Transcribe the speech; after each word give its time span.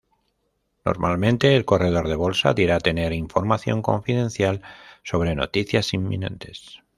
Normalmente 0.83 1.55
el 1.55 1.63
corredor 1.63 2.07
de 2.07 2.15
bolsa 2.15 2.55
dirá 2.55 2.79
tener 2.79 3.13
"información 3.13 3.83
confidencial" 3.83 4.63
sobre 5.03 5.35
noticias 5.35 5.93
inminentes. 5.93 6.81